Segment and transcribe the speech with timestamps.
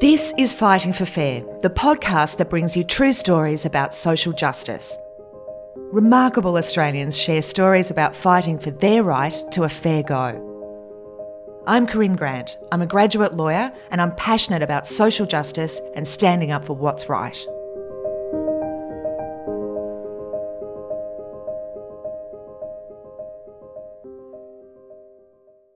[0.00, 4.96] This is Fighting for Fair, the podcast that brings you true stories about social justice.
[5.92, 11.62] Remarkable Australians share stories about fighting for their right to a fair go.
[11.66, 12.56] I'm Corinne Grant.
[12.72, 17.10] I'm a graduate lawyer and I'm passionate about social justice and standing up for what's
[17.10, 17.36] right.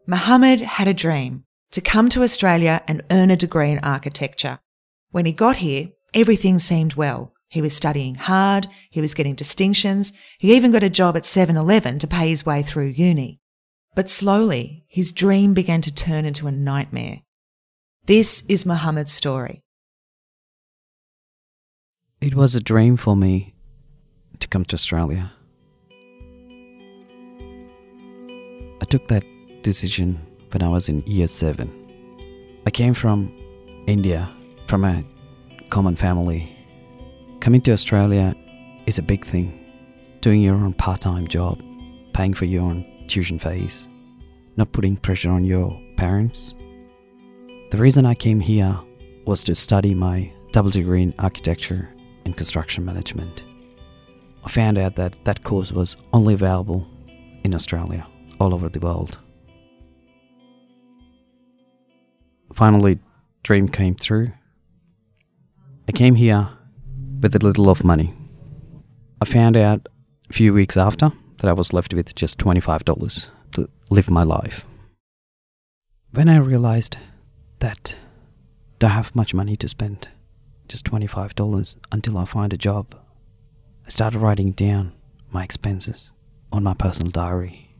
[0.06, 1.44] Mohammed had a dream
[1.74, 4.60] to come to Australia and earn a degree in architecture.
[5.10, 7.32] When he got here, everything seemed well.
[7.48, 11.56] He was studying hard, he was getting distinctions, he even got a job at 7
[11.56, 13.40] Eleven to pay his way through uni.
[13.96, 17.22] But slowly, his dream began to turn into a nightmare.
[18.04, 19.64] This is Mohammed's story.
[22.20, 23.56] It was a dream for me
[24.38, 25.32] to come to Australia.
[28.80, 29.24] I took that
[29.62, 31.68] decision when I was in year seven.
[32.64, 33.30] I came from
[33.88, 34.32] India,
[34.68, 35.04] from a
[35.68, 36.48] common family.
[37.40, 38.34] Coming to Australia
[38.86, 39.60] is a big thing.
[40.20, 41.60] Doing your own part time job,
[42.14, 43.88] paying for your own tuition fees,
[44.56, 46.54] not putting pressure on your parents.
[47.70, 48.78] The reason I came here
[49.26, 51.92] was to study my double degree in architecture
[52.24, 53.42] and construction management.
[54.44, 56.86] I found out that that course was only available
[57.42, 58.06] in Australia,
[58.38, 59.18] all over the world.
[62.54, 63.00] Finally,
[63.42, 64.30] dream came true.
[65.88, 66.48] I came here
[67.20, 68.14] with a little of money.
[69.20, 69.88] I found out
[70.30, 74.64] a few weeks after that I was left with just $25 to live my life.
[76.12, 76.96] When I realized
[77.58, 77.96] that
[78.80, 80.08] I have much money to spend,
[80.68, 82.94] just $25 until I find a job,
[83.84, 84.92] I started writing down
[85.32, 86.12] my expenses
[86.52, 87.74] on my personal diary,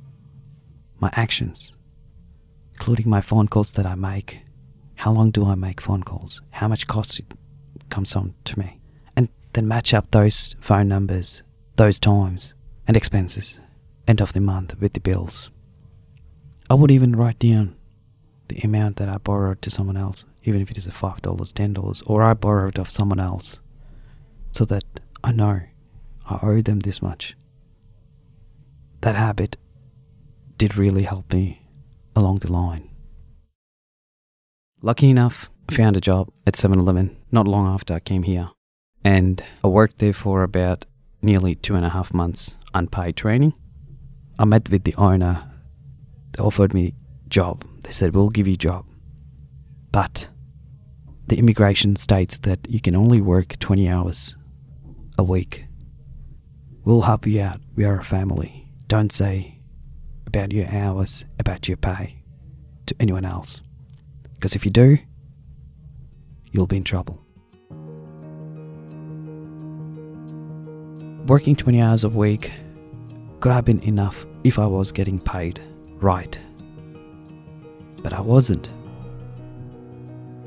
[0.99, 1.73] my actions,
[2.73, 4.44] including my phone calls that I make
[5.05, 6.41] how long do I make phone calls?
[6.51, 7.21] How much cost
[7.91, 8.81] comes on to me?
[9.15, 11.43] And then match up those phone numbers,
[11.77, 12.55] those times,
[12.89, 13.61] and expenses,
[14.09, 15.51] end of the month with the bills.
[16.71, 17.77] I would even write down
[18.49, 22.03] the amount that I borrowed to someone else, even if it is a $5, $10,
[22.07, 23.61] or I borrowed of someone else,
[24.53, 24.85] so that
[25.23, 25.61] I know
[26.31, 27.37] I owe them this much.
[29.03, 29.59] That habit
[30.57, 31.61] did really help me
[32.17, 32.89] along the line.
[34.83, 38.51] Lucky enough, I found a job at 7 Eleven not long after I came here.
[39.03, 40.87] And I worked there for about
[41.23, 43.55] nearly two and a half months unpaid training.
[44.39, 45.45] I met with the owner.
[46.33, 46.95] They offered me
[47.29, 47.65] job.
[47.83, 48.85] They said, We'll give you job.
[49.93, 50.29] But
[51.29, 54.37] the immigration states that you can only work 20 hours
[55.17, 55.65] a week.
[56.85, 57.61] We'll help you out.
[57.77, 58.69] We are a family.
[58.89, 59.61] Don't say
[60.27, 62.23] about your hours, about your pay
[62.87, 63.61] to anyone else.
[64.45, 64.99] Because if you do,
[66.53, 67.19] you'll be in trouble.
[71.27, 72.53] Working 20 hours a week
[73.41, 75.63] could have been enough if I was getting paid
[75.95, 76.39] right.
[78.03, 78.69] But I wasn't.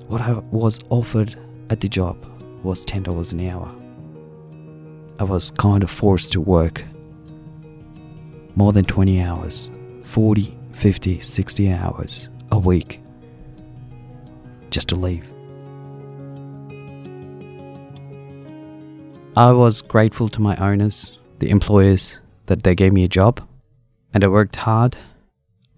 [0.06, 1.36] What I was offered
[1.72, 2.24] at the job
[2.62, 3.76] was $10 an hour.
[5.18, 6.84] I was kind of forced to work
[8.56, 9.72] more than 20 hours,
[10.04, 13.02] 40, 50, 60 hours a week
[14.78, 15.26] just to leave.
[19.36, 23.42] I was grateful to my owners, the employers, that they gave me a job,
[24.14, 24.96] and I worked hard,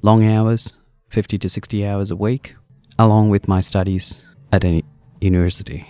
[0.02, 0.74] long hours,
[1.12, 2.56] 50 to 60 hours a week,
[2.98, 4.84] along with my studies at a
[5.22, 5.88] university.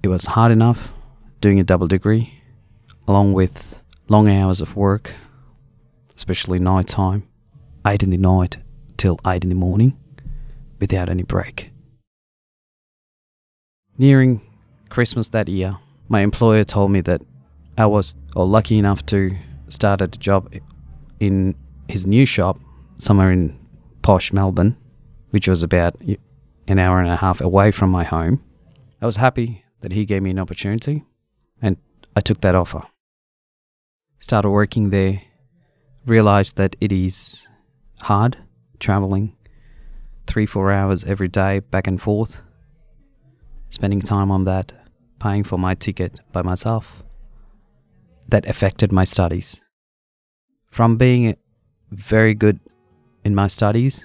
[0.00, 0.92] It was hard enough
[1.40, 2.32] doing a double degree,
[3.08, 5.14] along with long hours of work,
[6.14, 7.26] especially night time,
[7.84, 8.58] 8 in the night
[8.96, 9.98] till 8 in the morning,
[10.78, 11.72] without any break.
[14.00, 14.40] Nearing
[14.90, 15.76] Christmas that year,
[16.08, 17.20] my employer told me that
[17.76, 19.36] I was or lucky enough to
[19.70, 20.54] start a job
[21.18, 21.56] in
[21.88, 22.60] his new shop
[22.96, 23.58] somewhere in
[24.02, 24.76] posh Melbourne,
[25.30, 25.96] which was about
[26.68, 28.40] an hour and a half away from my home.
[29.02, 31.04] I was happy that he gave me an opportunity
[31.60, 31.76] and
[32.14, 32.82] I took that offer.
[34.20, 35.22] Started working there,
[36.06, 37.48] realized that it is
[38.02, 38.36] hard
[38.78, 39.36] traveling
[40.28, 42.42] three, four hours every day back and forth
[43.70, 44.72] spending time on that,
[45.18, 47.02] paying for my ticket by myself,
[48.28, 49.60] that affected my studies.
[50.70, 51.36] From being
[51.90, 52.60] very good
[53.24, 54.04] in my studies,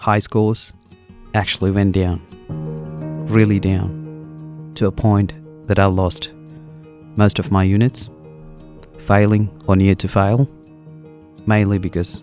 [0.00, 0.72] high scores
[1.34, 2.20] actually went down,
[3.28, 5.32] really down, to a point
[5.66, 6.32] that I lost
[7.16, 8.08] most of my units,
[8.98, 10.48] failing or near to fail,
[11.46, 12.22] mainly because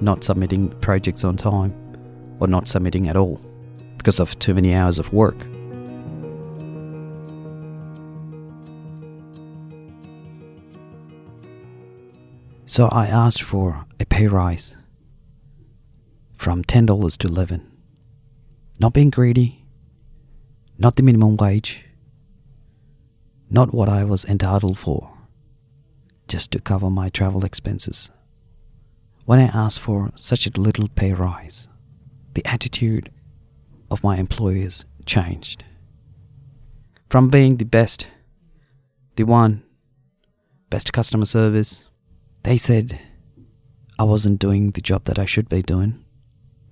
[0.00, 1.72] not submitting projects on time
[2.40, 3.40] or not submitting at all
[3.96, 5.36] because of too many hours of work.
[12.74, 14.74] So I asked for a pay rise
[16.32, 17.70] from $10 to 11
[18.80, 19.64] Not being greedy,
[20.76, 21.84] not the minimum wage,
[23.48, 25.16] not what I was entitled for,
[26.26, 28.10] just to cover my travel expenses.
[29.24, 31.68] When I asked for such a little pay rise,
[32.34, 33.08] the attitude
[33.88, 35.62] of my employers changed.
[37.08, 38.08] From being the best,
[39.14, 39.62] the one,
[40.70, 41.84] best customer service,
[42.44, 42.98] they said
[43.98, 46.04] I wasn't doing the job that I should be doing,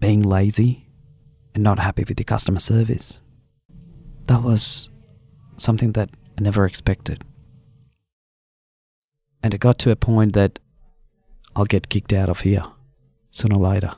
[0.01, 0.89] being lazy
[1.55, 3.19] and not happy with the customer service.
[4.27, 4.91] That was
[5.57, 7.25] something that I never expected.
[9.43, 10.61] And it got to a point that
[11.57, 12.65] I'll get kicked out of here
[13.31, 13.95] sooner or later.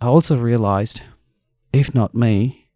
[0.00, 1.02] I also realized
[1.72, 2.70] if not me,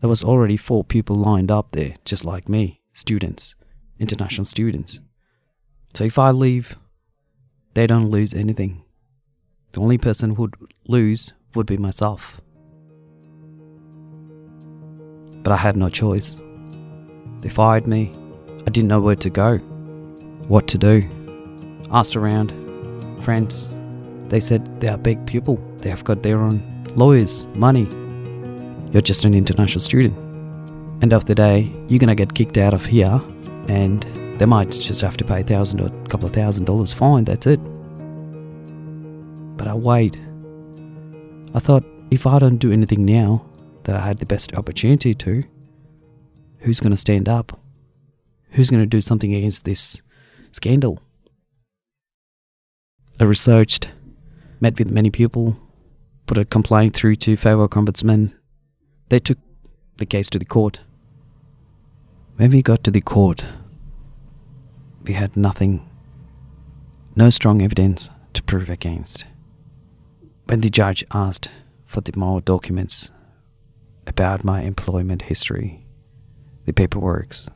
[0.00, 3.54] there was already four people lined up there just like me, students,
[3.98, 5.00] international students.
[5.96, 6.76] So if I leave,
[7.72, 8.84] they don't lose anything.
[9.72, 10.54] The only person who would
[10.86, 12.38] lose would be myself.
[15.42, 16.36] But I had no choice.
[17.40, 18.14] They fired me.
[18.66, 19.56] I didn't know where to go,
[20.48, 21.08] what to do.
[21.90, 22.52] Asked around,
[23.24, 23.70] friends.
[24.28, 25.58] They said they are big people.
[25.78, 26.60] They have got their own
[26.94, 27.88] lawyers, money.
[28.92, 30.14] You're just an international student.
[31.02, 33.18] End of the day, you're gonna get kicked out of here,
[33.68, 34.04] and
[34.38, 37.24] they might just have to pay a thousand or a couple of thousand dollars fine.
[37.24, 37.60] That's it.
[39.56, 40.16] But I wait.
[41.54, 43.46] I thought if I don't do anything now
[43.84, 45.44] that I had the best opportunity to,
[46.58, 47.58] who's going to stand up?
[48.50, 50.02] Who's going to do something against this
[50.52, 51.00] scandal?
[53.18, 53.90] I researched,
[54.60, 55.56] met with many people,
[56.26, 58.34] put a complaint through to Fair Ombudsman.
[59.08, 59.38] They took
[59.96, 60.80] the case to the court.
[62.36, 63.44] When we got to the court,
[65.06, 65.88] we had nothing,
[67.14, 69.24] no strong evidence to prove against.
[70.46, 71.50] When the judge asked
[71.86, 73.10] for the more documents
[74.06, 75.86] about my employment history,
[76.64, 77.48] the paperworks,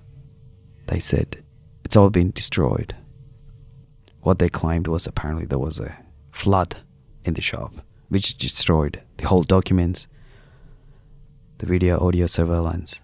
[0.86, 1.42] they said
[1.84, 2.94] it's all been destroyed.
[4.22, 5.96] What they claimed was apparently there was a
[6.30, 6.76] flood
[7.24, 7.72] in the shop,
[8.08, 10.06] which destroyed the whole documents,
[11.58, 13.02] the video, audio surveillance,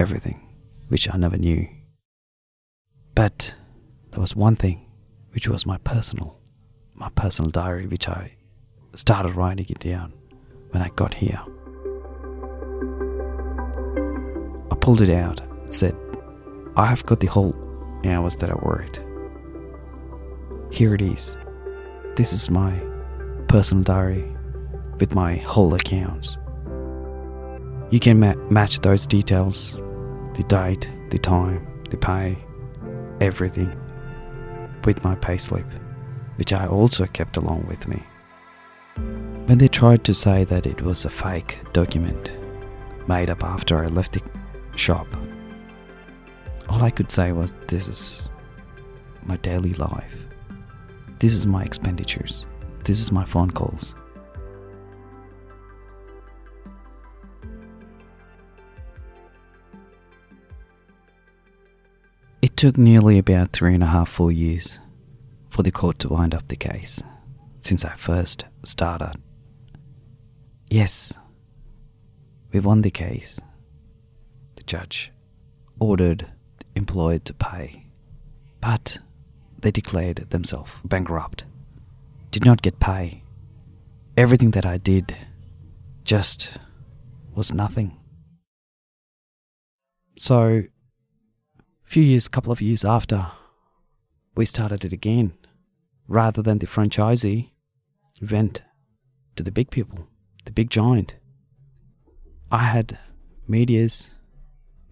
[0.00, 0.40] everything,
[0.88, 1.68] which I never knew.
[3.14, 3.54] But
[4.10, 4.86] there was one thing,
[5.32, 6.38] which was my personal,
[6.94, 8.32] my personal diary, which I
[8.94, 10.12] started writing it down
[10.70, 11.40] when I got here.
[14.70, 15.94] I pulled it out and said,
[16.76, 17.54] I have got the whole
[18.04, 19.00] hours that I worked.
[20.70, 21.36] Here it is.
[22.16, 22.80] This is my
[23.48, 24.24] personal diary
[24.98, 26.38] with my whole accounts.
[27.90, 29.74] You can ma- match those details
[30.34, 32.38] the date, the time, the pay,
[33.22, 33.70] everything
[34.84, 35.70] with my payslip,
[36.36, 38.02] which I also kept along with me.
[39.46, 42.30] When they tried to say that it was a fake document
[43.06, 44.22] made up after I left the
[44.76, 45.06] shop,
[46.68, 48.28] all I could say was this is
[49.22, 50.26] my daily life.
[51.20, 52.46] This is my expenditures.
[52.84, 53.94] This is my phone calls.
[62.62, 64.78] Took nearly about three and a half, four years
[65.50, 67.02] for the court to wind up the case
[67.60, 69.14] since I first started.
[70.70, 71.12] Yes,
[72.52, 73.40] we won the case.
[74.54, 75.10] The judge
[75.80, 77.88] ordered the employer to pay,
[78.60, 78.98] but
[79.60, 81.44] they declared themselves bankrupt.
[82.30, 83.24] Did not get pay.
[84.16, 85.16] Everything that I did
[86.04, 86.58] just
[87.34, 87.98] was nothing.
[90.16, 90.62] So,
[91.92, 93.26] few years, couple of years after,
[94.34, 95.30] we started it again.
[96.08, 97.50] Rather than the franchisee,
[98.18, 98.62] we went
[99.36, 100.08] to the big people,
[100.46, 101.16] the big giant.
[102.50, 102.98] I had
[103.46, 104.10] medias,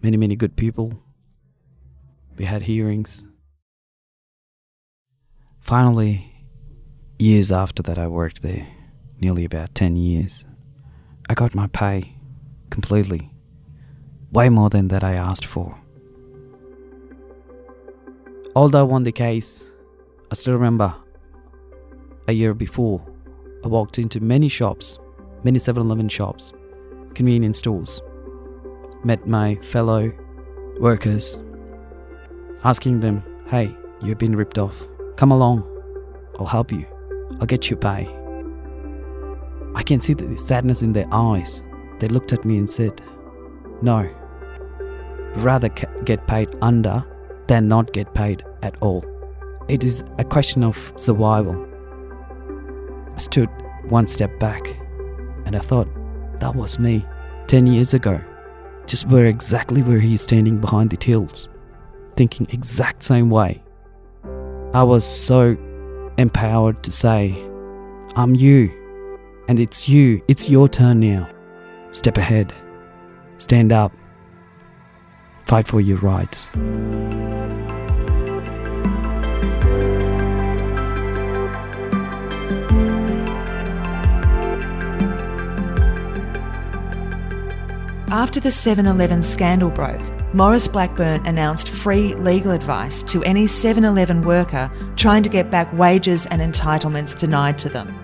[0.03, 1.01] many, many good people.
[2.37, 3.23] We had hearings.
[5.59, 6.31] Finally,
[7.17, 8.67] years after that, I worked there,
[9.19, 10.45] nearly about 10 years.
[11.27, 12.15] I got my pay
[12.69, 13.31] completely,
[14.31, 15.80] way more than that I asked for.
[18.53, 19.63] Although I won the case,
[20.29, 20.93] I still remember
[22.27, 23.01] a year before,
[23.63, 24.99] I walked into many shops,
[25.45, 26.51] many 7 Eleven shops,
[27.13, 28.01] convenience stores,
[29.05, 30.11] met my fellow
[30.81, 31.39] workers,
[32.65, 34.75] asking them, hey, you've been ripped off.
[35.15, 35.63] Come along,
[36.37, 36.85] I'll help you,
[37.39, 38.09] I'll get you pay.
[39.75, 41.63] I can see the sadness in their eyes.
[41.99, 43.01] they looked at me and said,
[43.81, 44.09] No,
[45.35, 47.05] rather get paid under
[47.51, 49.03] than not get paid at all.
[49.67, 51.67] It is a question of survival.
[53.13, 53.49] I stood
[53.89, 54.65] one step back
[55.45, 55.89] and I thought,
[56.39, 57.05] that was me
[57.47, 58.21] 10 years ago.
[58.85, 61.49] Just where exactly where he's standing behind the tills,
[62.15, 63.61] thinking exact same way.
[64.73, 65.57] I was so
[66.17, 67.35] empowered to say,
[68.15, 68.71] I'm you,
[69.49, 71.27] and it's you, it's your turn now.
[71.91, 72.53] Step ahead,
[73.39, 73.91] stand up,
[75.47, 76.49] fight for your rights.
[88.11, 90.01] After the 7 Eleven scandal broke,
[90.33, 95.71] Maurice Blackburn announced free legal advice to any 7 Eleven worker trying to get back
[95.71, 97.95] wages and entitlements denied to them.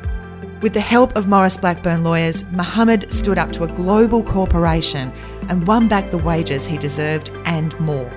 [0.61, 5.11] With the help of Maurice Blackburn lawyers, Mohammed stood up to a global corporation
[5.49, 8.09] and won back the wages he deserved and more.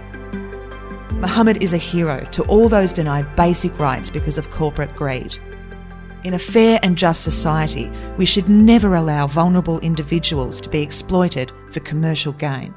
[1.14, 5.38] Mohammed is a hero to all those denied basic rights because of corporate greed.
[6.22, 11.50] In a fair and just society, we should never allow vulnerable individuals to be exploited
[11.70, 12.74] for commercial gain.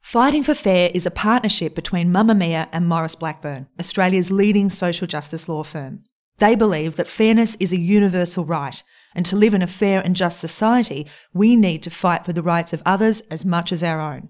[0.00, 5.48] Fighting for Fair is a partnership between Mamamia and Maurice Blackburn, Australia's leading social justice
[5.48, 6.04] law firm.
[6.38, 8.80] They believe that fairness is a universal right,
[9.14, 12.42] and to live in a fair and just society, we need to fight for the
[12.42, 14.28] rights of others as much as our own.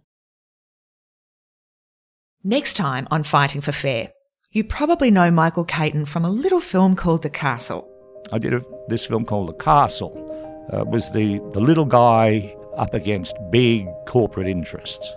[2.48, 4.12] Next time on Fighting for Fair,
[4.52, 7.90] you probably know Michael Caton from a little film called The Castle.
[8.30, 10.14] I did a, this film called The Castle.
[10.72, 15.12] Uh, it was the, the little guy up against big corporate interests.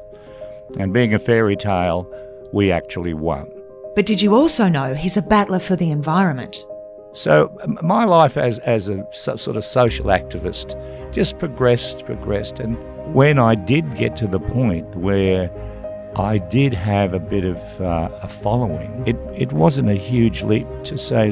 [0.79, 2.11] And being a fairy tale,
[2.51, 3.47] we actually won.
[3.95, 6.65] But did you also know he's a battler for the environment?
[7.13, 10.73] So my life as, as a so, sort of social activist
[11.13, 12.59] just progressed, progressed.
[12.59, 12.75] And
[13.13, 15.51] when I did get to the point where
[16.15, 19.03] I did have a bit of uh, a following.
[19.05, 21.31] It, it wasn't a huge leap to say,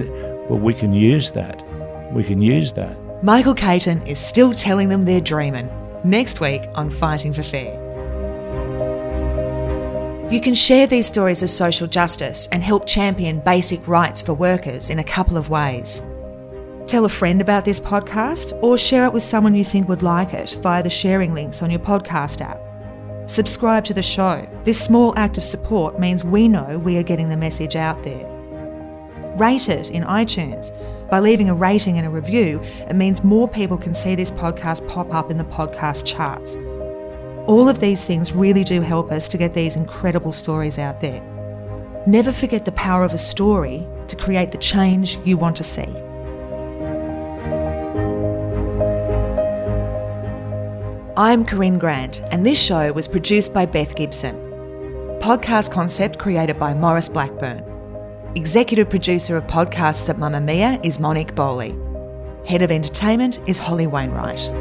[0.50, 1.64] well, we can use that.
[2.14, 2.96] We can use that.
[3.24, 5.70] Michael Caton is still telling them they're dreaming.
[6.04, 7.84] Next week on Fighting for Fair.
[10.30, 14.90] You can share these stories of social justice and help champion basic rights for workers
[14.90, 16.04] in a couple of ways.
[16.86, 20.34] Tell a friend about this podcast or share it with someone you think would like
[20.34, 22.67] it via the sharing links on your podcast app.
[23.28, 24.48] Subscribe to the show.
[24.64, 28.26] This small act of support means we know we are getting the message out there.
[29.36, 30.72] Rate it in iTunes.
[31.10, 34.88] By leaving a rating and a review, it means more people can see this podcast
[34.88, 36.56] pop up in the podcast charts.
[37.48, 41.22] All of these things really do help us to get these incredible stories out there.
[42.08, 45.94] Never forget the power of a story to create the change you want to see.
[51.20, 54.36] I'm Corinne Grant, and this show was produced by Beth Gibson.
[55.20, 57.64] Podcast concept created by Maurice Blackburn.
[58.36, 61.76] Executive producer of podcasts at Mamamia is Monique Bowley.
[62.46, 64.52] Head of entertainment is Holly Wainwright.